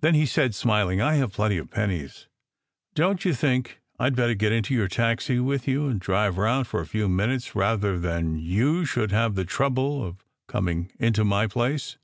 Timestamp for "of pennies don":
1.58-3.16